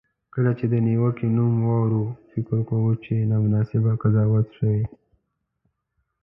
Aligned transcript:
کله 0.33 0.51
چې 0.57 0.65
د 0.73 0.75
نیوکې 0.87 1.27
نوم 1.37 1.53
واورو، 1.65 2.03
فکر 2.31 2.57
کوو 2.69 2.91
چې 3.03 3.13
نامناسبه 3.31 3.91
قضاوت 4.01 4.45
شوی. 4.57 4.81